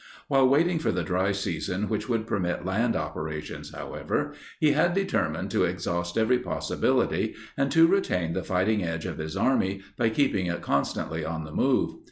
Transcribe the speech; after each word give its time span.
While 0.27 0.49
waiting 0.49 0.79
for 0.79 0.91
the 0.91 1.03
dry 1.03 1.31
season 1.31 1.87
which 1.87 2.09
would 2.09 2.25
permit 2.25 2.65
land 2.65 2.95
operations, 2.95 3.71
however, 3.71 4.33
he 4.59 4.71
had 4.71 4.95
determined 4.95 5.51
to 5.51 5.65
exhaust 5.65 6.17
every 6.17 6.39
possibility 6.39 7.35
and 7.55 7.71
to 7.71 7.85
retain 7.85 8.33
the 8.33 8.41
fighting 8.43 8.83
edge 8.83 9.05
of 9.05 9.19
his 9.19 9.37
army 9.37 9.83
by 9.97 10.09
keeping 10.09 10.47
it 10.47 10.63
constantly 10.63 11.23
on 11.23 11.43
the 11.43 11.51
move. 11.53 11.99